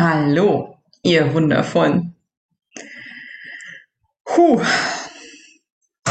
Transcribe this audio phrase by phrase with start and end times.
[0.00, 2.14] Hallo, ihr Wundervollen.
[4.24, 4.62] Puh,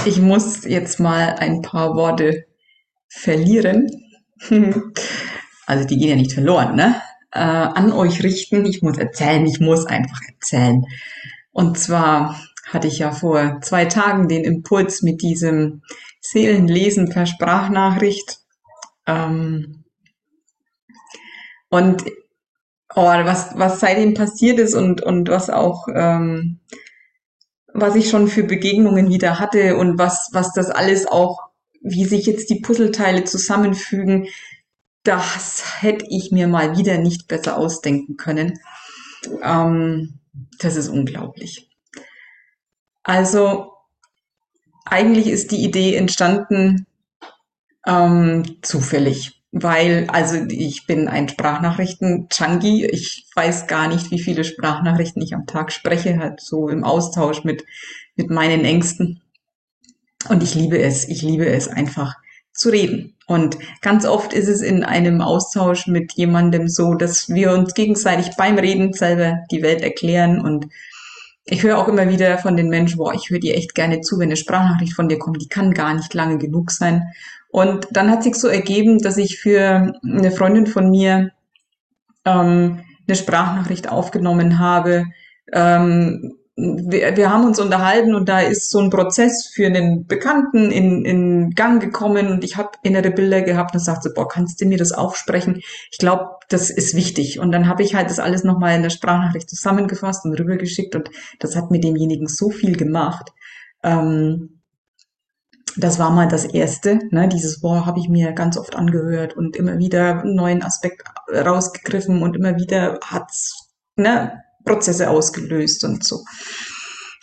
[0.03, 2.45] ich muss jetzt mal ein paar Worte
[3.07, 3.89] verlieren.
[5.69, 7.01] Also die gehen ja nicht verloren, ne?
[7.31, 8.65] Äh, an euch richten.
[8.65, 10.85] Ich muss erzählen, ich muss einfach erzählen.
[11.51, 15.81] Und zwar hatte ich ja vor zwei Tagen den Impuls mit diesem
[16.21, 18.39] Seelenlesen per Sprachnachricht.
[19.05, 19.83] Ähm,
[21.67, 22.05] und
[22.95, 26.59] oh, was, was seitdem passiert ist und, und was auch, ähm,
[27.73, 31.49] was ich schon für Begegnungen wieder hatte und was, was das alles auch,
[31.81, 34.27] wie sich jetzt die Puzzleteile zusammenfügen,
[35.03, 38.59] das hätte ich mir mal wieder nicht besser ausdenken können.
[39.43, 40.19] Ähm,
[40.59, 41.69] das ist unglaublich.
[43.03, 43.73] Also
[44.85, 46.87] eigentlich ist die Idee entstanden
[47.85, 52.85] ähm, zufällig weil, also ich bin ein Sprachnachrichten-Junkie.
[52.85, 57.43] Ich weiß gar nicht, wie viele Sprachnachrichten ich am Tag spreche, halt so im Austausch
[57.43, 57.63] mit,
[58.15, 59.21] mit meinen Ängsten.
[60.29, 62.15] Und ich liebe es, ich liebe es einfach
[62.53, 63.15] zu reden.
[63.27, 68.35] Und ganz oft ist es in einem Austausch mit jemandem so, dass wir uns gegenseitig
[68.37, 70.67] beim Reden selber die Welt erklären und
[71.49, 74.17] ich höre auch immer wieder von den Menschen, boah, ich höre dir echt gerne zu,
[74.17, 77.13] wenn eine Sprachnachricht von dir kommt, die kann gar nicht lange genug sein.
[77.49, 81.31] Und dann hat sich so ergeben, dass ich für eine Freundin von mir
[82.25, 85.05] ähm, eine Sprachnachricht aufgenommen habe.
[85.53, 90.71] Ähm, wir, wir haben uns unterhalten und da ist so ein Prozess für einen Bekannten
[90.71, 94.65] in, in Gang gekommen und ich habe innere Bilder gehabt und sagte, boah, kannst du
[94.65, 95.61] mir das aufsprechen?
[95.91, 97.39] Ich glaube, das ist wichtig.
[97.39, 101.11] Und dann habe ich halt das alles nochmal in der Sprachnachricht zusammengefasst und rübergeschickt und
[101.39, 103.33] das hat mit demjenigen so viel gemacht.
[103.83, 104.56] Ähm,
[105.77, 106.99] das war mal das Erste.
[107.11, 107.27] Ne?
[107.27, 112.23] Dieses Boah habe ich mir ganz oft angehört und immer wieder einen neuen Aspekt rausgegriffen
[112.23, 116.23] und immer wieder hat's ne, Prozesse ausgelöst und so.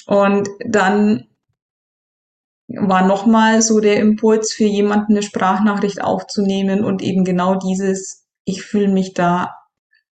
[0.06, 1.26] Und dann
[2.68, 8.62] war nochmal so der Impuls für jemanden eine Sprachnachricht aufzunehmen und eben genau dieses, ich
[8.62, 9.54] fühle mich da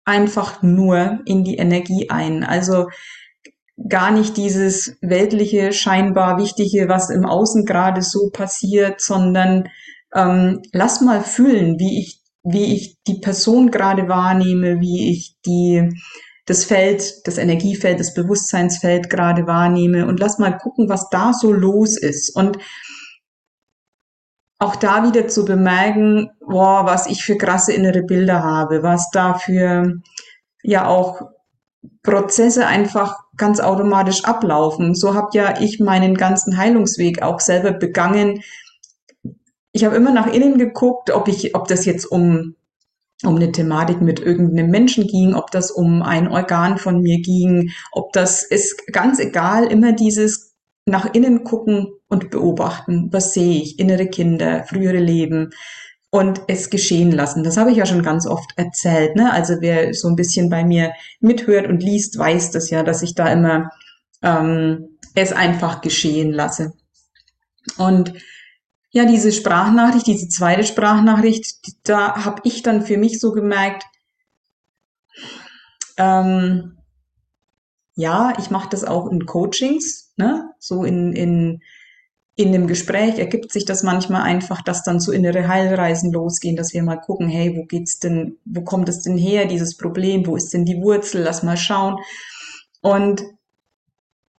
[0.06, 2.44] einfach nur in die Energie ein.
[2.44, 2.88] Also
[3.90, 9.70] gar nicht dieses weltliche, scheinbar Wichtige, was im Außen gerade so passiert, sondern
[10.16, 15.90] ähm, lass mal fühlen, wie ich, wie ich die Person gerade wahrnehme, wie ich die,
[16.46, 21.52] das Feld, das Energiefeld, das Bewusstseinsfeld gerade wahrnehme und lass mal gucken, was da so
[21.52, 22.36] los ist.
[22.36, 22.58] Und
[24.60, 29.36] auch da wieder zu bemerken, boah, was ich für krasse innere Bilder habe, was da
[29.36, 29.94] für
[30.64, 31.22] ja auch
[32.02, 34.96] Prozesse einfach ganz automatisch ablaufen.
[34.96, 38.42] So habe ja ich meinen ganzen Heilungsweg auch selber begangen.
[39.72, 42.56] Ich habe immer nach innen geguckt, ob ich, ob das jetzt um
[43.24, 47.72] um eine Thematik mit irgendeinem Menschen ging, ob das um ein Organ von mir ging,
[47.92, 50.56] ob das ist ganz egal, immer dieses
[50.86, 55.50] nach innen gucken und beobachten, was sehe ich, innere Kinder, frühere Leben,
[56.18, 57.44] und es geschehen lassen.
[57.44, 59.16] Das habe ich ja schon ganz oft erzählt.
[59.16, 59.32] Ne?
[59.32, 63.14] Also wer so ein bisschen bei mir mithört und liest, weiß das ja, dass ich
[63.14, 63.70] da immer
[64.24, 66.74] ähm, es einfach geschehen lasse.
[67.78, 68.14] Und
[68.90, 73.84] ja, diese Sprachnachricht, diese zweite Sprachnachricht, da habe ich dann für mich so gemerkt,
[75.98, 76.80] ähm,
[77.94, 80.50] ja, ich mache das auch in Coachings, ne?
[80.58, 81.62] so in, in
[82.38, 86.72] in dem Gespräch ergibt sich das manchmal einfach, dass dann so innere Heilreisen losgehen, dass
[86.72, 90.36] wir mal gucken, hey, wo geht's denn, wo kommt es denn her, dieses Problem, wo
[90.36, 91.98] ist denn die Wurzel, lass mal schauen.
[92.82, 93.24] Und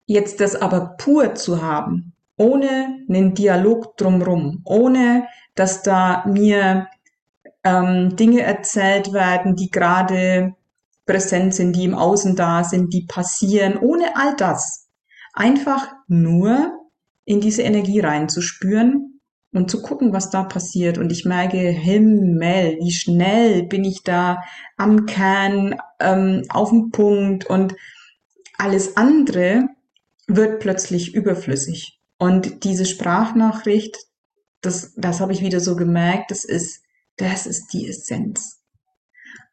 [0.07, 5.27] jetzt das aber pur zu haben, ohne einen Dialog drumrum, ohne
[5.57, 6.87] dass da mir
[7.65, 10.55] ähm, Dinge erzählt werden, die gerade
[11.05, 14.87] präsent sind, die im Außen da sind, die passieren, ohne all das.
[15.35, 16.79] Einfach nur
[17.29, 19.21] in diese Energie reinzuspüren
[19.53, 20.97] und zu gucken, was da passiert.
[20.97, 24.43] Und ich merke, Himmel, wie schnell bin ich da
[24.79, 27.77] am Kern, ähm, auf dem Punkt und
[28.57, 29.69] alles andere
[30.27, 32.01] wird plötzlich überflüssig.
[32.17, 33.99] Und diese Sprachnachricht,
[34.63, 36.83] das, das habe ich wieder so gemerkt, das ist,
[37.19, 38.63] das ist die Essenz.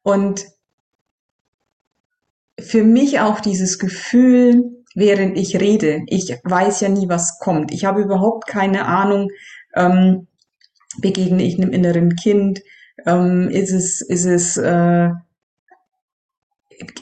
[0.02, 0.46] Und
[2.58, 6.04] für mich auch dieses Gefühl, während ich rede.
[6.08, 7.72] Ich weiß ja nie, was kommt.
[7.72, 9.30] Ich habe überhaupt keine Ahnung,
[9.76, 10.28] ähm,
[11.00, 12.62] begegne ich einem inneren Kind,
[13.06, 15.10] ähm, ist es, ist es, äh,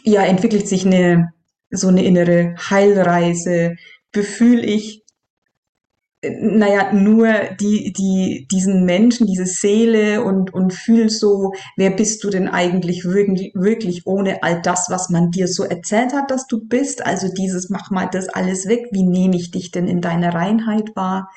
[0.03, 1.31] ja, entwickelt sich eine,
[1.69, 3.75] so eine innere Heilreise,
[4.11, 5.02] befühle ich
[6.23, 7.27] naja, nur
[7.59, 13.05] die, die, diesen Menschen, diese Seele und, und fühl so, wer bist du denn eigentlich
[13.05, 17.05] wirklich, wirklich ohne all das, was man dir so erzählt hat, dass du bist?
[17.05, 20.95] Also dieses, mach mal das alles weg, wie nehme ich dich denn in deiner Reinheit
[20.95, 21.29] wahr?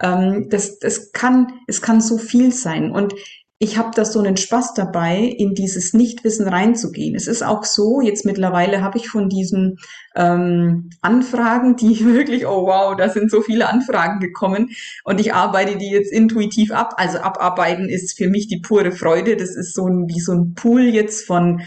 [0.00, 2.90] Ähm, das, das kann, es kann so viel sein.
[2.90, 3.14] Und
[3.62, 7.14] ich habe da so einen Spaß dabei, in dieses Nichtwissen reinzugehen.
[7.14, 9.78] Es ist auch so, jetzt mittlerweile habe ich von diesen
[10.16, 14.70] ähm, Anfragen, die wirklich, oh wow, da sind so viele Anfragen gekommen
[15.04, 16.94] und ich arbeite die jetzt intuitiv ab.
[16.96, 19.36] Also abarbeiten ist für mich die pure Freude.
[19.36, 21.62] Das ist so ein, wie so ein Pool jetzt von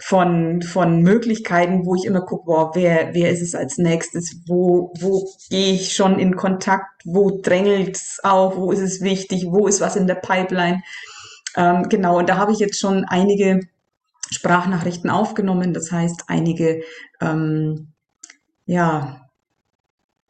[0.00, 4.92] von, von Möglichkeiten, wo ich immer gucke, boah, wer, wer ist es als nächstes, wo,
[5.00, 9.66] wo gehe ich schon in Kontakt, wo drängelt es auf, wo ist es wichtig, wo
[9.66, 10.82] ist was in der Pipeline.
[11.58, 13.60] Ähm, genau, und da habe ich jetzt schon einige
[14.30, 16.82] Sprachnachrichten aufgenommen, das heißt einige
[17.20, 17.88] ähm,
[18.64, 19.28] ja,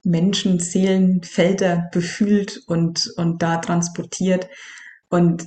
[0.05, 4.49] Menschen, Seelen, Felder befühlt und, und da transportiert.
[5.11, 5.47] Und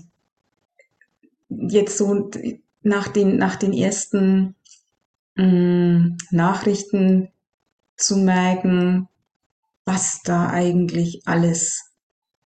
[1.49, 2.29] jetzt so
[2.83, 4.55] nach den, nach den ersten
[5.35, 7.29] mh, mm, Nachrichten
[7.95, 9.07] zu merken,
[9.83, 11.90] was da eigentlich alles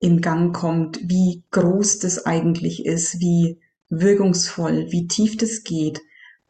[0.02, 6.00] in Gang kommt, wie groß das eigentlich ist, wie wirkungsvoll, wie tief das geht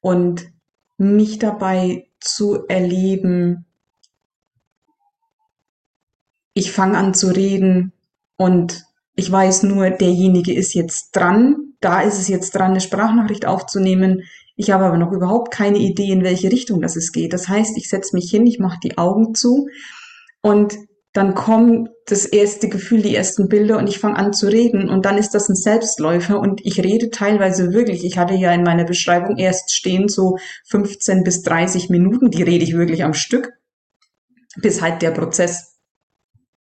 [0.00, 0.50] und
[0.96, 3.66] mich dabei zu erleben,
[6.54, 7.92] ich fange an zu reden
[8.36, 8.84] und
[9.16, 14.22] ich weiß nur, derjenige ist jetzt dran, da ist es jetzt dran, eine Sprachnachricht aufzunehmen.
[14.56, 17.34] Ich habe aber noch überhaupt keine Idee, in welche Richtung das es geht.
[17.34, 19.68] Das heißt, ich setze mich hin, ich mache die Augen zu
[20.40, 20.74] und
[21.12, 25.04] dann kommt das erste Gefühl, die ersten Bilder und ich fange an zu reden und
[25.04, 28.04] dann ist das ein Selbstläufer und ich rede teilweise wirklich.
[28.04, 30.38] Ich hatte ja in meiner Beschreibung erst stehen so
[30.68, 33.52] 15 bis 30 Minuten, die rede ich wirklich am Stück,
[34.56, 35.72] bis halt der Prozess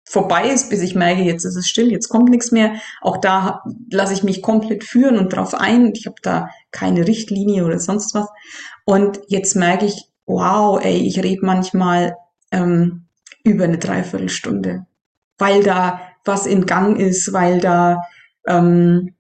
[0.03, 2.73] vorbei ist, bis ich merke, jetzt ist es still, jetzt kommt nichts mehr.
[3.01, 3.61] Auch da
[3.91, 5.91] lasse ich mich komplett führen und drauf ein.
[5.93, 8.27] Ich habe da keine Richtlinie oder sonst was.
[8.85, 12.15] Und jetzt merke ich, wow, ey, ich rede manchmal
[12.51, 13.05] ähm,
[13.43, 14.85] über eine Dreiviertelstunde,
[15.37, 18.03] weil da was in Gang ist, weil da
[18.47, 19.15] ähm,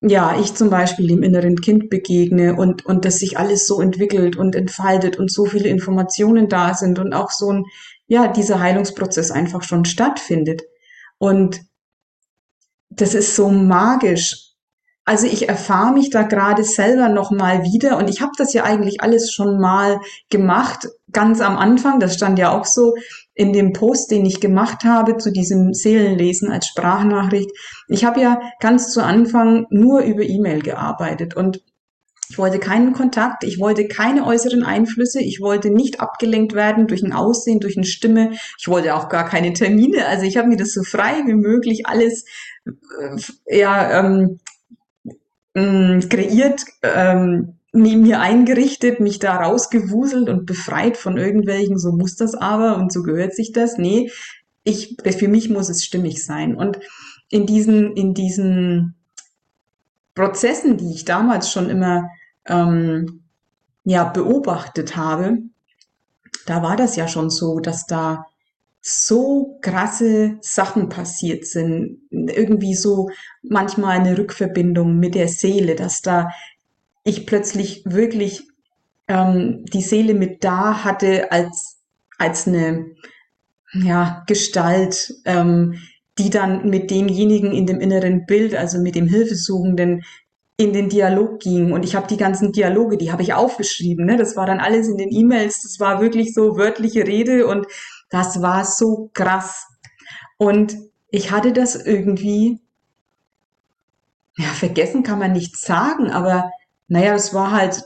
[0.00, 4.36] ja ich zum Beispiel dem inneren Kind begegne und und das sich alles so entwickelt
[4.36, 7.64] und entfaltet und so viele Informationen da sind und auch so ein
[8.06, 10.62] ja dieser Heilungsprozess einfach schon stattfindet.
[11.18, 11.60] Und
[12.90, 14.52] das ist so magisch.
[15.06, 18.64] Also ich erfahre mich da gerade selber noch mal wieder und ich habe das ja
[18.64, 20.00] eigentlich alles schon mal
[20.30, 22.94] gemacht, ganz am Anfang, das stand ja auch so
[23.34, 27.50] in dem Post, den ich gemacht habe zu diesem Seelenlesen als Sprachnachricht.
[27.88, 31.62] Ich habe ja ganz zu Anfang nur über E-Mail gearbeitet und
[32.30, 37.02] ich wollte keinen Kontakt, ich wollte keine äußeren Einflüsse, ich wollte nicht abgelenkt werden durch
[37.02, 40.06] ein Aussehen, durch eine Stimme, ich wollte auch gar keine Termine.
[40.06, 42.24] Also ich habe mir das so frei wie möglich alles
[42.66, 44.40] äh, ja, ähm,
[45.54, 52.14] mh, kreiert, ähm, neben mir eingerichtet, mich da rausgewuselt und befreit von irgendwelchen, so muss
[52.16, 53.78] das aber und so gehört sich das.
[53.78, 54.10] Nee,
[54.62, 56.54] ich, für mich muss es stimmig sein.
[56.54, 56.78] Und
[57.30, 58.94] in diesen, in diesen
[60.14, 62.08] Prozessen, die ich damals schon immer
[62.46, 63.24] ähm,
[63.82, 65.38] ja, beobachtet habe,
[66.46, 68.26] da war das ja schon so, dass da
[68.80, 72.02] so krasse Sachen passiert sind.
[72.10, 73.08] Irgendwie so
[73.42, 76.28] manchmal eine Rückverbindung mit der Seele, dass da
[77.04, 78.48] ich plötzlich wirklich
[79.08, 81.78] ähm, die Seele mit da hatte als,
[82.18, 82.96] als eine
[83.72, 85.74] ja, Gestalt, ähm,
[86.18, 90.02] die dann mit demjenigen in dem inneren Bild, also mit dem Hilfesuchenden,
[90.56, 91.72] in den Dialog ging.
[91.72, 94.06] Und ich habe die ganzen Dialoge, die habe ich aufgeschrieben.
[94.06, 94.16] Ne?
[94.16, 95.62] Das war dann alles in den E-Mails.
[95.62, 97.66] Das war wirklich so wörtliche Rede und
[98.08, 99.66] das war so krass.
[100.38, 100.76] Und
[101.10, 102.60] ich hatte das irgendwie,
[104.36, 106.50] ja, vergessen kann man nicht sagen, aber
[106.88, 107.84] naja, es war halt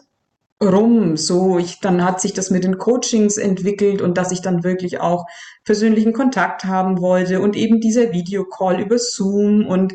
[0.63, 4.65] rum, so ich, dann hat sich das mit den Coachings entwickelt und dass ich dann
[4.65, 5.27] wirklich auch
[5.65, 9.95] persönlichen Kontakt haben wollte und eben dieser Videocall über Zoom und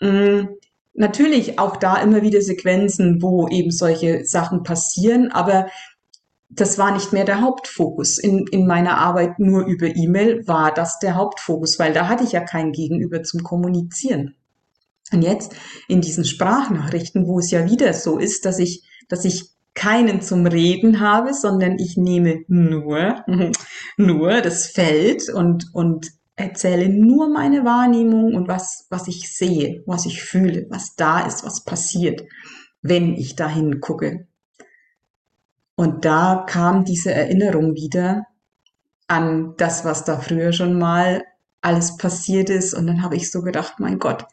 [0.00, 0.48] mh, mm,
[0.94, 5.66] natürlich auch da immer wieder Sequenzen, wo eben solche Sachen passieren, aber
[6.48, 8.18] das war nicht mehr der Hauptfokus.
[8.18, 12.30] In, in meiner Arbeit nur über E-Mail war das der Hauptfokus, weil da hatte ich
[12.30, 14.36] ja kein Gegenüber zum Kommunizieren.
[15.14, 15.54] Und jetzt
[15.88, 20.46] in diesen Sprachnachrichten, wo es ja wieder so ist, dass ich, dass ich keinen zum
[20.46, 23.24] Reden habe, sondern ich nehme nur,
[23.96, 30.06] nur das Feld und, und erzähle nur meine Wahrnehmung und was, was ich sehe, was
[30.06, 32.22] ich fühle, was da ist, was passiert,
[32.82, 34.26] wenn ich dahin gucke.
[35.76, 38.26] Und da kam diese Erinnerung wieder
[39.06, 41.24] an das, was da früher schon mal
[41.60, 42.74] alles passiert ist.
[42.74, 44.24] Und dann habe ich so gedacht, mein Gott,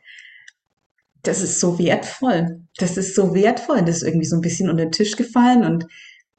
[1.24, 2.62] das ist so wertvoll.
[2.78, 3.82] Das ist so wertvoll.
[3.82, 5.88] Das ist irgendwie so ein bisschen unter den Tisch gefallen und,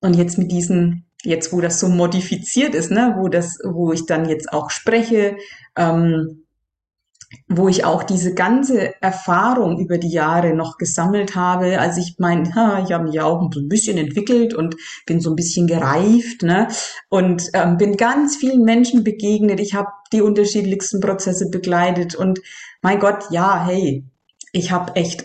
[0.01, 4.07] und jetzt mit diesen, jetzt wo das so modifiziert ist, ne, wo das, wo ich
[4.07, 5.37] dann jetzt auch spreche,
[5.77, 6.45] ähm,
[7.49, 11.79] wo ich auch diese ganze Erfahrung über die Jahre noch gesammelt habe.
[11.81, 12.43] Also ich meine,
[12.85, 16.69] ich habe mich auch ein bisschen entwickelt und bin so ein bisschen gereift, ne?
[17.09, 19.61] Und ähm, bin ganz vielen Menschen begegnet.
[19.61, 22.41] Ich habe die unterschiedlichsten Prozesse begleitet und
[22.83, 24.05] mein Gott, ja, hey,
[24.53, 25.25] ich habe echt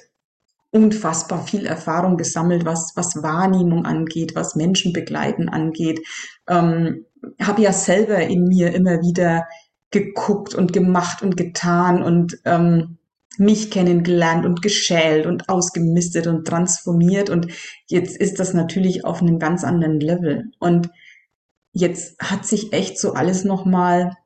[0.71, 6.05] unfassbar viel Erfahrung gesammelt, was, was Wahrnehmung angeht, was Menschen begleiten angeht.
[6.47, 7.05] Ähm,
[7.41, 9.47] habe ja selber in mir immer wieder
[9.91, 12.97] geguckt und gemacht und getan und ähm,
[13.37, 17.29] mich kennengelernt und geschält und ausgemistet und transformiert.
[17.29, 17.47] Und
[17.87, 20.51] jetzt ist das natürlich auf einem ganz anderen Level.
[20.59, 20.89] Und
[21.71, 24.17] jetzt hat sich echt so alles nochmal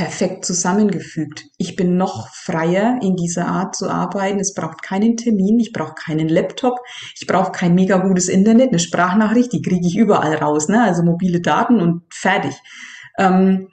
[0.00, 1.44] perfekt zusammengefügt.
[1.58, 4.40] Ich bin noch freier in dieser Art zu arbeiten.
[4.40, 6.78] Es braucht keinen Termin, ich brauche keinen Laptop,
[7.20, 10.82] ich brauche kein mega gutes Internet, eine Sprachnachricht, die kriege ich überall raus, ne?
[10.82, 12.54] also mobile Daten und fertig.
[13.18, 13.68] Ähm,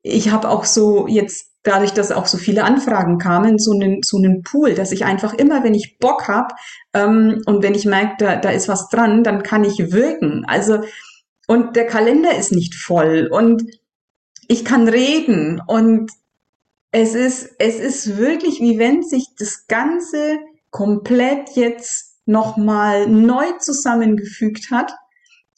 [0.00, 4.16] ich habe auch so jetzt dadurch, dass auch so viele Anfragen kamen, so einen, so
[4.16, 6.54] einen Pool, dass ich einfach immer, wenn ich Bock hab
[6.94, 10.46] ähm, und wenn ich merke, da, da ist was dran, dann kann ich wirken.
[10.46, 10.78] Also
[11.46, 13.64] und der Kalender ist nicht voll und
[14.50, 16.10] ich kann reden und
[16.90, 20.40] es ist, es ist wirklich, wie wenn sich das Ganze
[20.72, 24.92] komplett jetzt nochmal neu zusammengefügt hat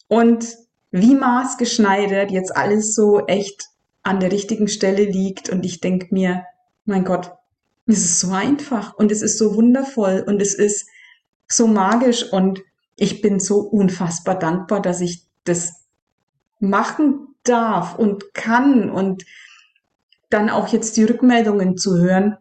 [0.09, 0.59] und
[0.91, 3.71] wie maßgeschneidert jetzt alles so echt
[4.03, 5.49] an der richtigen Stelle liegt.
[5.49, 6.45] Und ich denke mir,
[6.85, 7.33] mein Gott,
[7.87, 10.87] es ist so einfach und es ist so wundervoll und es ist
[11.49, 12.31] so magisch.
[12.31, 12.61] Und
[12.97, 15.87] ich bin so unfassbar dankbar, dass ich das
[16.61, 19.25] machen darf und kann und
[20.31, 22.37] dann auch jetzt die Rückmeldungen zu hören.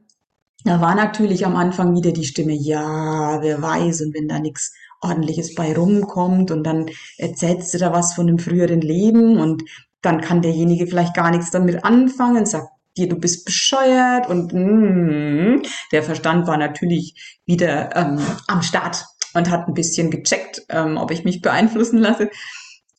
[0.63, 4.73] Da war natürlich am Anfang wieder die Stimme, ja, wer weiß, und wenn da nichts
[5.01, 9.63] ordentliches bei rumkommt und dann erzählst du da was von dem früheren Leben und
[10.01, 15.63] dann kann derjenige vielleicht gar nichts damit anfangen, sagt dir, du bist bescheuert und mm,
[15.91, 21.11] der Verstand war natürlich wieder ähm, am Start und hat ein bisschen gecheckt, ähm, ob
[21.11, 22.29] ich mich beeinflussen lasse.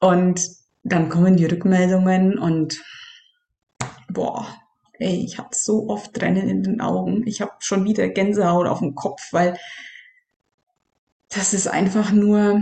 [0.00, 0.40] Und
[0.82, 2.82] dann kommen die Rückmeldungen und
[4.08, 4.46] boah,
[4.98, 7.26] ey, ich habe so oft Tränen in den Augen.
[7.26, 9.56] Ich habe schon wieder Gänsehaut auf dem Kopf, weil
[11.28, 12.60] das ist einfach nur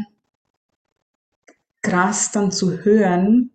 [1.83, 3.53] krass dann zu hören,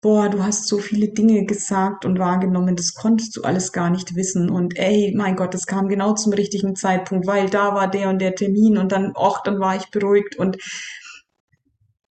[0.00, 4.14] boah, du hast so viele Dinge gesagt und wahrgenommen, das konntest du alles gar nicht
[4.14, 4.50] wissen.
[4.50, 8.18] Und ey, mein Gott, das kam genau zum richtigen Zeitpunkt, weil da war der und
[8.20, 10.58] der Termin und dann, och, dann war ich beruhigt und,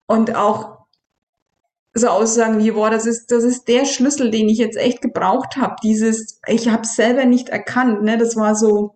[0.07, 0.82] und auch
[1.93, 5.57] so Aussagen wie, boah, das ist, das ist der Schlüssel, den ich jetzt echt gebraucht
[5.57, 5.75] habe.
[5.83, 8.17] Dieses, ich habe selber nicht erkannt, ne?
[8.17, 8.95] Das war so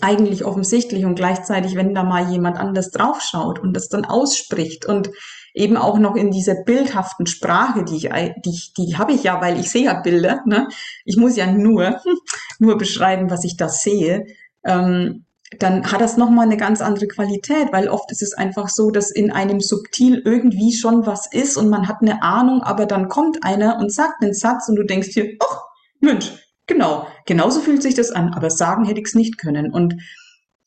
[0.00, 5.10] eigentlich offensichtlich und gleichzeitig, wenn da mal jemand anders draufschaut und das dann ausspricht und
[5.54, 8.10] eben auch noch in dieser bildhaften Sprache, die ich,
[8.44, 10.42] die, die habe ich ja, weil ich sehe ja Bilder.
[10.44, 10.68] Ne?
[11.04, 12.00] Ich muss ja nur,
[12.58, 14.26] nur beschreiben, was ich da sehe.
[14.64, 15.25] Ähm,
[15.58, 19.10] dann hat das nochmal eine ganz andere Qualität, weil oft ist es einfach so, dass
[19.10, 23.44] in einem subtil irgendwie schon was ist und man hat eine Ahnung, aber dann kommt
[23.44, 25.62] einer und sagt einen Satz und du denkst dir, ach,
[26.00, 26.32] Mensch,
[26.66, 29.72] genau, genauso fühlt sich das an, aber sagen hätte ich es nicht können.
[29.72, 29.94] Und,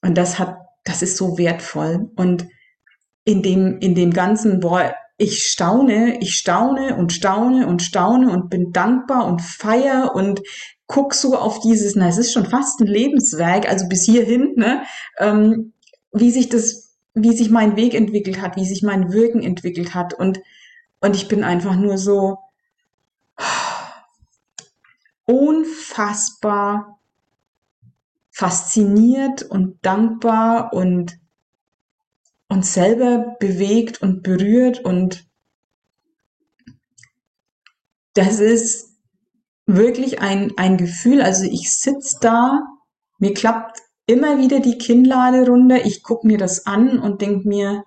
[0.02, 2.10] und das hat, das ist so wertvoll.
[2.16, 2.48] Und
[3.26, 8.50] in dem, in dem ganzen, boah, ich staune, ich staune und staune und staune und
[8.50, 10.42] bin dankbar und feier und
[10.88, 14.84] guck so auf dieses, na, es ist schon fast ein Lebenswerk, also bis hierhin, ne,
[15.20, 15.74] ähm,
[16.14, 20.14] wie sich das, wie sich mein Weg entwickelt hat, wie sich mein Wirken entwickelt hat
[20.14, 20.40] und,
[21.02, 22.38] und ich bin einfach nur so
[25.26, 26.98] unfassbar
[28.32, 31.20] fasziniert und dankbar und
[32.50, 35.28] uns selber bewegt und berührt und
[38.14, 38.98] das ist
[39.66, 42.62] wirklich ein, ein Gefühl, also ich sitze da,
[43.20, 47.84] mir klappt immer wieder die Kinnlade runter, ich gucke mir das an und denke mir,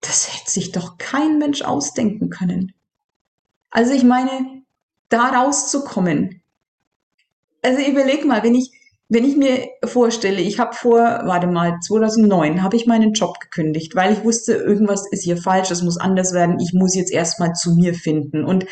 [0.00, 2.72] das hätte sich doch kein Mensch ausdenken können.
[3.70, 4.62] Also ich meine,
[5.08, 6.42] da rauszukommen.
[7.62, 8.72] Also überleg mal, wenn ich,
[9.10, 13.96] wenn ich mir vorstelle, ich habe vor, warte mal, 2009 habe ich meinen Job gekündigt,
[13.96, 17.52] weil ich wusste, irgendwas ist hier falsch, es muss anders werden, ich muss jetzt erstmal
[17.52, 18.66] zu mir finden und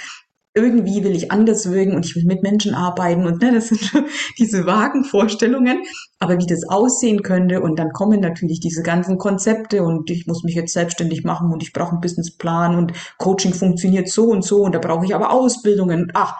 [0.54, 3.92] irgendwie will ich anders wirken und ich will mit Menschen arbeiten und ne, das sind
[4.38, 5.82] diese vagen Vorstellungen,
[6.20, 10.44] aber wie das aussehen könnte und dann kommen natürlich diese ganzen Konzepte und ich muss
[10.44, 14.62] mich jetzt selbstständig machen und ich brauche einen Businessplan und Coaching funktioniert so und so
[14.62, 16.12] und da brauche ich aber Ausbildungen.
[16.14, 16.36] Ach,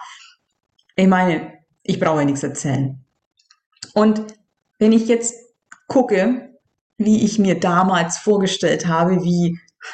[0.95, 1.51] ich meine,
[1.83, 3.03] ich brauche ja nichts erzählen.
[3.93, 4.21] Und
[4.77, 5.35] wenn ich jetzt
[5.87, 6.49] gucke,
[6.97, 9.59] wie ich mir damals vorgestellt habe, wie,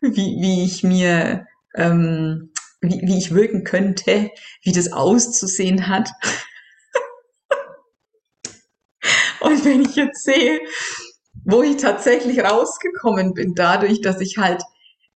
[0.00, 4.30] wie, wie ich mir, ähm, wie, wie ich wirken könnte,
[4.62, 6.10] wie das auszusehen hat.
[9.40, 10.60] Und wenn ich jetzt sehe,
[11.44, 14.62] wo ich tatsächlich rausgekommen bin, dadurch, dass ich halt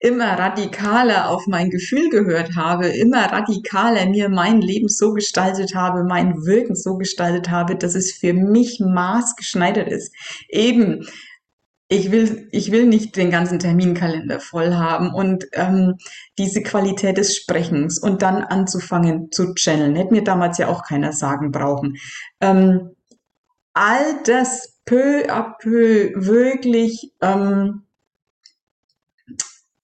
[0.00, 6.04] immer radikaler auf mein Gefühl gehört habe, immer radikaler mir mein Leben so gestaltet habe,
[6.04, 10.14] mein Wirken so gestaltet habe, dass es für mich maßgeschneidert ist.
[10.48, 11.06] Eben,
[11.88, 15.96] ich will, ich will nicht den ganzen Terminkalender voll haben und ähm,
[16.38, 19.96] diese Qualität des Sprechens und dann anzufangen zu channeln.
[19.96, 21.96] Hätte mir damals ja auch keiner sagen brauchen.
[22.40, 22.96] Ähm,
[23.74, 27.82] all das peu à peu wirklich ähm,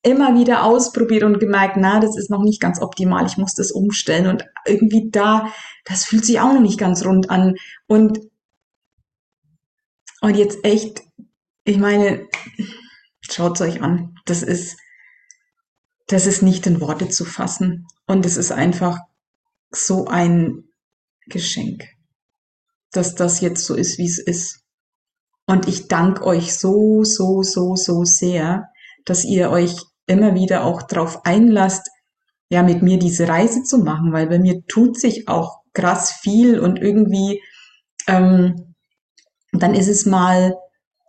[0.06, 3.72] immer wieder ausprobiert und gemerkt, na, das ist noch nicht ganz optimal, ich muss das
[3.72, 4.28] umstellen.
[4.28, 5.52] Und irgendwie da,
[5.84, 7.56] das fühlt sich auch noch nicht ganz rund an.
[7.86, 8.20] Und
[10.22, 11.02] und jetzt echt,
[11.64, 12.26] ich meine,
[13.20, 14.78] schaut's euch an, das ist
[16.06, 17.86] das ist nicht in Worte zu fassen.
[18.06, 18.98] Und es ist einfach
[19.70, 20.68] so ein
[21.26, 21.84] Geschenk,
[22.92, 24.60] dass das jetzt so ist, wie es ist.
[25.46, 28.68] Und ich danke euch so, so, so, so sehr,
[29.04, 31.88] dass ihr euch immer wieder auch drauf einlasst,
[32.48, 36.58] ja, mit mir diese Reise zu machen, weil bei mir tut sich auch krass viel
[36.60, 37.42] und irgendwie,
[38.06, 38.74] ähm,
[39.52, 40.56] dann ist es mal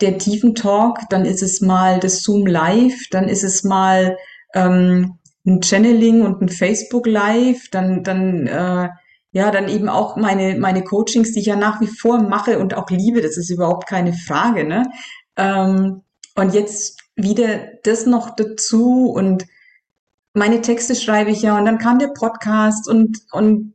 [0.01, 4.17] der tiefen Talk, dann ist es mal das Zoom Live, dann ist es mal
[4.53, 8.89] ähm, ein Channeling und ein Facebook Live, dann, dann, äh,
[9.31, 12.75] ja, dann eben auch meine, meine Coachings, die ich ja nach wie vor mache und
[12.75, 14.83] auch liebe, das ist überhaupt keine Frage, ne?
[15.35, 16.03] Ähm,
[16.35, 19.45] und jetzt wieder das noch dazu und
[20.33, 23.73] meine Texte schreibe ich ja und dann kam der Podcast und, und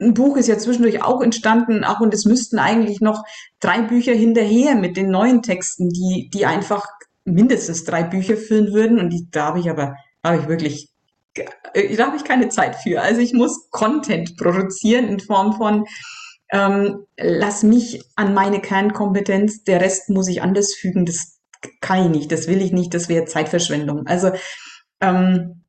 [0.00, 3.24] ein Buch ist ja zwischendurch auch entstanden, auch und es müssten eigentlich noch
[3.60, 6.86] drei Bücher hinterher mit den neuen Texten, die, die einfach
[7.24, 10.90] mindestens drei Bücher füllen würden und die, da habe ich aber, habe ich wirklich,
[11.34, 13.00] da habe ich keine Zeit für.
[13.00, 15.86] Also ich muss Content produzieren in Form von,
[16.50, 21.38] ähm, lass mich an meine Kernkompetenz, der Rest muss ich anders fügen, das
[21.80, 24.06] kann ich nicht, das will ich nicht, das wäre Zeitverschwendung.
[24.06, 24.32] Also
[25.00, 25.62] ähm,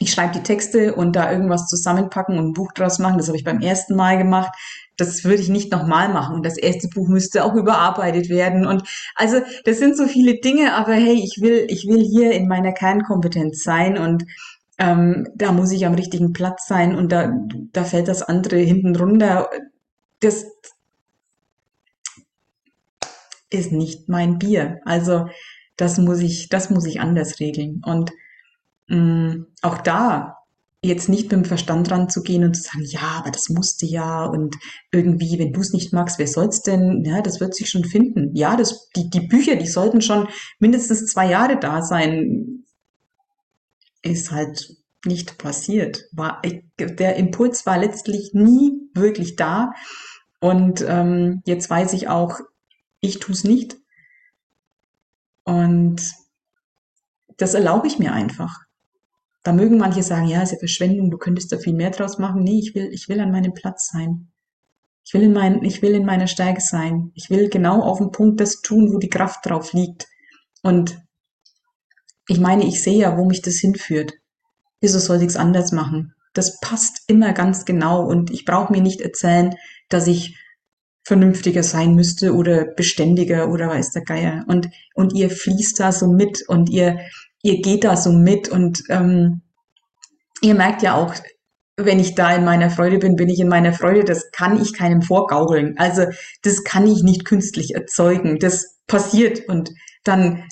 [0.00, 3.36] ich schreibe die Texte und da irgendwas zusammenpacken und ein Buch draus machen, das habe
[3.36, 4.52] ich beim ersten Mal gemacht.
[4.96, 6.42] Das würde ich nicht nochmal machen.
[6.42, 8.66] Das erste Buch müsste auch überarbeitet werden.
[8.66, 8.82] Und
[9.14, 12.72] also das sind so viele Dinge, aber hey, ich will, ich will hier in meiner
[12.72, 14.24] Kernkompetenz sein und
[14.78, 17.32] ähm, da muss ich am richtigen Platz sein und da,
[17.72, 19.50] da fällt das andere hinten runter.
[20.20, 20.46] Das,
[23.50, 24.80] ist nicht mein Bier.
[24.84, 25.26] Also
[25.76, 27.82] das muss ich, das muss ich anders regeln.
[27.84, 28.10] Und
[28.88, 30.38] mh, mm, auch da
[30.82, 34.56] jetzt nicht mit dem Verstand ranzugehen und zu sagen, ja, aber das musste ja und
[34.92, 37.02] irgendwie, wenn du es nicht magst, wer soll's denn?
[37.04, 38.34] Ja, das wird sich schon finden.
[38.36, 40.28] Ja, das, die, die Bücher, die sollten schon
[40.60, 42.64] mindestens zwei Jahre da sein.
[44.02, 46.04] Ist halt nicht passiert.
[46.12, 46.40] War,
[46.78, 49.72] der Impuls war letztlich nie wirklich da.
[50.40, 52.38] Und ähm, jetzt weiß ich auch,
[53.00, 53.76] ich tue es nicht.
[55.44, 56.02] Und
[57.36, 58.60] das erlaube ich mir einfach.
[59.44, 62.42] Da mögen manche sagen, ja, ist ja Verschwendung, du könntest da viel mehr draus machen.
[62.42, 64.30] Nee, ich will, ich will an meinem Platz sein.
[65.04, 67.12] Ich will in mein, ich will in meiner Stärke sein.
[67.14, 70.06] Ich will genau auf dem Punkt das tun, wo die Kraft drauf liegt.
[70.62, 71.00] Und
[72.26, 74.12] ich meine, ich sehe ja, wo mich das hinführt.
[74.80, 76.14] Wieso soll ich es anders machen?
[76.34, 79.54] Das passt immer ganz genau und ich brauche mir nicht erzählen,
[79.88, 80.36] dass ich
[81.08, 84.44] vernünftiger sein müsste oder beständiger oder weiß der Geier.
[84.46, 86.98] Und, und ihr fließt da so mit und ihr,
[87.42, 89.40] ihr geht da so mit und ähm,
[90.42, 91.14] ihr merkt ja auch,
[91.78, 94.04] wenn ich da in meiner Freude bin, bin ich in meiner Freude.
[94.04, 95.78] Das kann ich keinem vorgaukeln.
[95.78, 96.04] Also
[96.42, 98.38] das kann ich nicht künstlich erzeugen.
[98.38, 99.70] Das passiert und
[100.04, 100.44] dann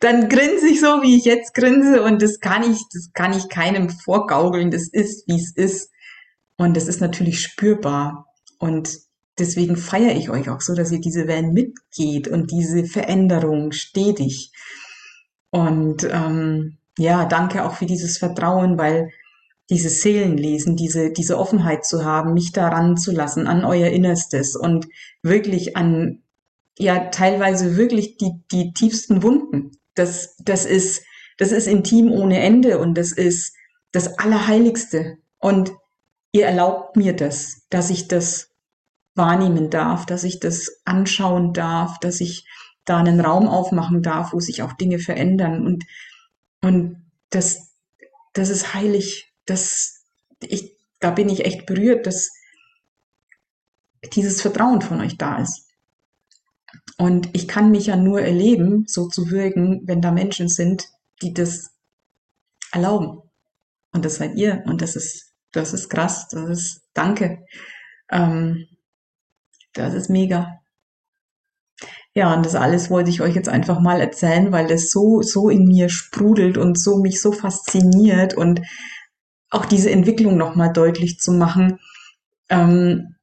[0.00, 3.48] dann grinse ich so, wie ich jetzt grinse und das kann ich, das kann ich
[3.48, 4.70] keinem vorgaukeln.
[4.70, 5.90] Das ist, wie es ist.
[6.56, 8.26] Und das ist natürlich spürbar.
[8.58, 8.98] Und
[9.38, 14.52] deswegen feiere ich euch auch so, dass ihr diese Wellen mitgeht und diese Veränderung stetig.
[15.50, 19.10] Und ähm, ja, danke auch für dieses Vertrauen, weil
[19.70, 24.88] dieses Seelenlesen, diese, diese Offenheit zu haben, mich daran zu lassen, an euer Innerstes und
[25.22, 26.22] wirklich an,
[26.76, 29.70] ja, teilweise wirklich die, die tiefsten Wunden.
[29.94, 31.04] Das, das ist,
[31.38, 33.54] das ist intim ohne Ende und das ist
[33.92, 35.18] das Allerheiligste.
[35.38, 35.72] Und
[36.32, 38.49] ihr erlaubt mir das, dass ich das
[39.14, 42.46] wahrnehmen darf, dass ich das anschauen darf, dass ich
[42.84, 45.84] da einen Raum aufmachen darf, wo sich auch Dinge verändern und,
[46.62, 47.72] und das,
[48.32, 49.32] das ist heilig.
[49.46, 50.04] Das,
[50.42, 52.30] ich, da bin ich echt berührt, dass
[54.12, 55.66] dieses Vertrauen von euch da ist.
[56.96, 60.84] Und ich kann mich ja nur erleben, so zu wirken, wenn da Menschen sind,
[61.22, 61.70] die das
[62.72, 63.22] erlauben.
[63.92, 64.62] Und das seid ihr.
[64.66, 66.28] Und das ist, das ist krass.
[66.28, 67.44] Das ist, danke.
[68.10, 68.66] Ähm,
[69.72, 70.60] das ist mega.
[72.14, 75.48] Ja, und das alles wollte ich euch jetzt einfach mal erzählen, weil das so, so
[75.48, 78.60] in mir sprudelt und so mich so fasziniert und
[79.50, 81.78] auch diese Entwicklung nochmal deutlich zu machen.
[82.48, 83.16] Ähm,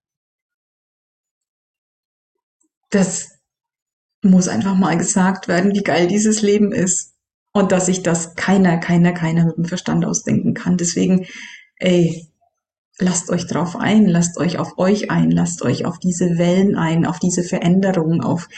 [2.89, 3.37] das
[4.23, 7.13] muss einfach mal gesagt werden, wie geil dieses Leben ist.
[7.53, 10.77] Und dass sich das keiner, keiner, keiner mit dem Verstand ausdenken kann.
[10.77, 11.25] Deswegen,
[11.77, 12.27] ey,
[12.99, 17.05] lasst euch drauf ein, lasst euch auf euch ein, lasst euch auf diese Wellen ein,
[17.05, 18.49] auf diese Veränderungen, auf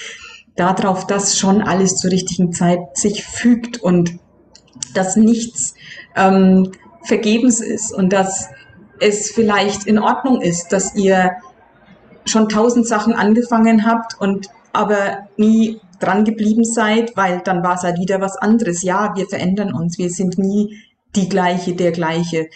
[0.55, 4.19] darauf, dass schon alles zur richtigen Zeit sich fügt und
[4.93, 5.73] dass nichts
[6.15, 6.71] ähm,
[7.03, 8.49] vergebens ist und dass
[8.99, 11.31] es vielleicht in Ordnung ist, dass ihr
[12.25, 17.83] schon tausend Sachen angefangen habt und aber nie dran geblieben seid, weil dann war es
[17.83, 18.83] halt wieder was anderes.
[18.83, 20.77] Ja, wir verändern uns, wir sind nie
[21.15, 22.49] die gleiche, der gleiche.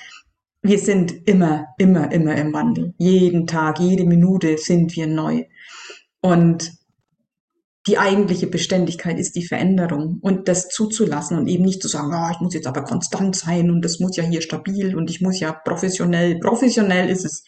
[0.64, 2.94] Wir sind immer, immer, immer im Wandel.
[2.98, 5.44] Jeden Tag, jede Minute sind wir neu.
[6.22, 6.72] Und
[7.86, 12.32] die eigentliche Beständigkeit ist die Veränderung und das zuzulassen und eben nicht zu sagen, oh,
[12.32, 15.42] ich muss jetzt aber konstant sein und das muss ja hier stabil und ich muss
[15.42, 16.40] ja professionell.
[16.40, 17.44] Professionell ist es,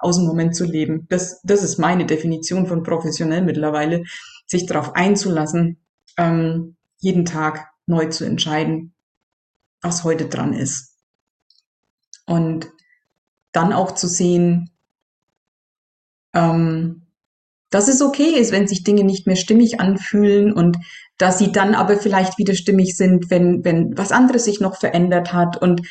[0.00, 1.06] aus dem Moment zu leben.
[1.08, 4.04] Das, das ist meine Definition von professionell mittlerweile,
[4.46, 5.78] sich darauf einzulassen,
[6.16, 8.94] ähm, jeden Tag neu zu entscheiden,
[9.82, 10.89] was heute dran ist.
[12.30, 12.70] Und
[13.50, 14.70] dann auch zu sehen,
[16.32, 17.02] ähm,
[17.70, 20.76] dass es okay ist, wenn sich Dinge nicht mehr stimmig anfühlen und
[21.18, 25.32] dass sie dann aber vielleicht wieder stimmig sind, wenn, wenn was anderes sich noch verändert
[25.32, 25.82] hat und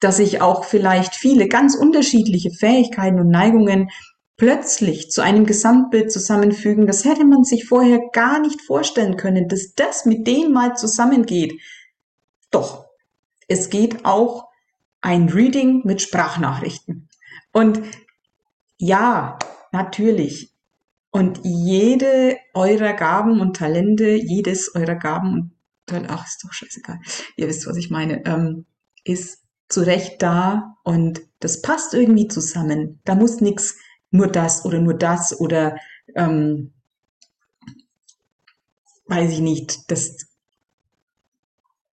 [0.00, 3.90] dass sich auch vielleicht viele ganz unterschiedliche Fähigkeiten und Neigungen
[4.38, 9.74] plötzlich zu einem Gesamtbild zusammenfügen, das hätte man sich vorher gar nicht vorstellen können, dass
[9.74, 11.60] das mit dem mal zusammengeht.
[12.50, 12.86] Doch,
[13.46, 14.51] es geht auch
[15.02, 17.08] ein Reading mit Sprachnachrichten.
[17.52, 17.82] Und
[18.78, 19.38] ja,
[19.72, 20.52] natürlich.
[21.10, 25.52] Und jede eurer Gaben und Talente, jedes eurer Gaben und
[25.84, 26.98] Talente, ach, ist doch scheißegal.
[27.36, 28.64] Ihr wisst, was ich meine, ähm,
[29.04, 33.00] ist zu Recht da und das passt irgendwie zusammen.
[33.04, 33.76] Da muss nichts
[34.10, 35.76] nur das oder nur das oder
[36.14, 36.72] ähm,
[39.06, 40.16] weiß ich nicht, das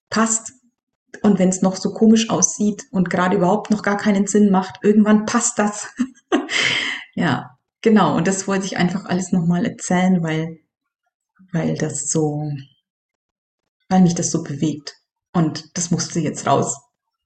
[0.10, 0.54] passt.
[1.22, 4.80] Und wenn es noch so komisch aussieht und gerade überhaupt noch gar keinen Sinn macht,
[4.84, 5.90] irgendwann passt das.
[7.16, 8.16] ja, genau.
[8.16, 10.60] Und das wollte ich einfach alles nochmal erzählen, weil,
[11.52, 12.52] weil das so,
[13.90, 14.96] weil mich das so bewegt.
[15.34, 16.80] Und das musste jetzt raus.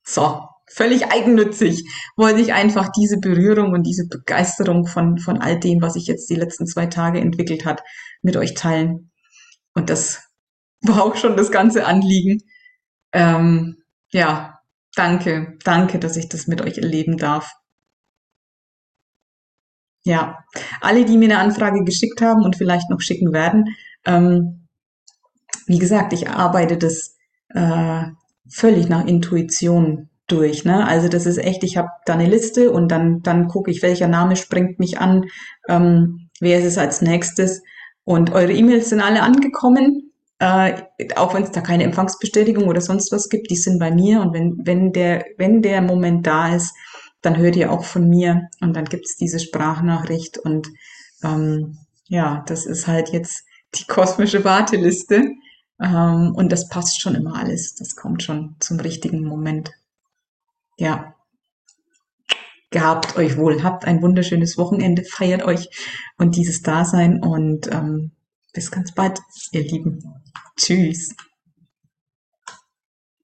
[0.03, 1.83] So, völlig eigennützig
[2.15, 6.29] wollte ich einfach diese Berührung und diese Begeisterung von, von all dem, was sich jetzt
[6.29, 7.83] die letzten zwei Tage entwickelt hat,
[8.21, 9.11] mit euch teilen.
[9.73, 10.23] Und das
[10.81, 12.41] war auch schon das ganze Anliegen.
[13.13, 13.82] Ähm,
[14.13, 14.59] ja,
[14.95, 17.51] danke, danke, dass ich das mit euch erleben darf.
[20.05, 20.43] Ja,
[20.81, 24.67] alle, die mir eine Anfrage geschickt haben und vielleicht noch schicken werden, ähm,
[25.65, 27.15] wie gesagt, ich arbeite das
[27.49, 28.03] äh,
[28.49, 30.65] völlig nach Intuition durch.
[30.65, 30.85] Ne?
[30.85, 34.07] Also das ist echt, ich habe da eine Liste und dann, dann gucke ich, welcher
[34.07, 35.25] Name springt mich an,
[35.67, 37.63] ähm, wer ist es als nächstes.
[38.03, 40.12] Und eure E-Mails sind alle angekommen,
[40.43, 40.83] äh,
[41.15, 44.19] auch wenn es da keine Empfangsbestätigung oder sonst was gibt, die sind bei mir.
[44.19, 46.73] Und wenn, wenn, der, wenn der Moment da ist,
[47.21, 50.37] dann hört ihr auch von mir und dann gibt es diese Sprachnachricht.
[50.37, 50.67] Und
[51.23, 51.77] ähm,
[52.09, 55.31] ja, das ist halt jetzt die kosmische Warteliste.
[55.81, 57.75] Ähm, und das passt schon immer alles.
[57.75, 59.71] Das kommt schon zum richtigen Moment.
[60.77, 61.15] Ja.
[62.69, 63.63] Gehabt euch wohl.
[63.63, 65.05] Habt ein wunderschönes Wochenende.
[65.05, 65.69] Feiert euch
[66.17, 68.11] und dieses Dasein und ähm,
[68.51, 69.19] bis ganz bald,
[69.53, 70.22] ihr Lieben.
[70.57, 71.15] Tschüss.